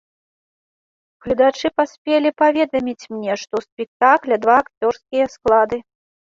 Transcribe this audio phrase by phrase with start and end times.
[1.25, 5.77] Гледачы паспелі паведаміць мне, што ў спектакля два акцёрскія склады.